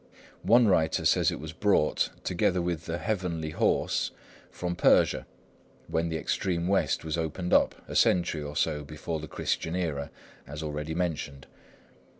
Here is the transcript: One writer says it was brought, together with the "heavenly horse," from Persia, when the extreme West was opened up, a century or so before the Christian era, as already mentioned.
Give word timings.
One 0.41 0.67
writer 0.67 1.05
says 1.05 1.29
it 1.29 1.39
was 1.39 1.53
brought, 1.53 2.09
together 2.23 2.59
with 2.59 2.87
the 2.87 2.97
"heavenly 2.97 3.51
horse," 3.51 4.09
from 4.49 4.75
Persia, 4.75 5.27
when 5.87 6.09
the 6.09 6.17
extreme 6.17 6.67
West 6.67 7.05
was 7.05 7.19
opened 7.19 7.53
up, 7.53 7.75
a 7.87 7.95
century 7.95 8.41
or 8.41 8.55
so 8.55 8.83
before 8.83 9.19
the 9.19 9.27
Christian 9.27 9.75
era, 9.75 10.09
as 10.47 10.63
already 10.63 10.95
mentioned. 10.95 11.45